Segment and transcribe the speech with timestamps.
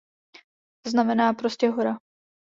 [0.87, 1.97] Znamená prostě "Hora".